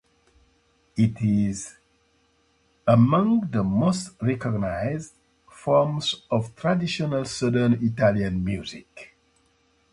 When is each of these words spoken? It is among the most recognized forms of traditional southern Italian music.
It 0.97 1.21
is 1.21 1.75
among 2.87 3.51
the 3.51 3.61
most 3.63 4.13
recognized 4.19 5.13
forms 5.47 6.23
of 6.31 6.55
traditional 6.55 7.23
southern 7.25 7.73
Italian 7.85 8.43
music. 8.43 9.15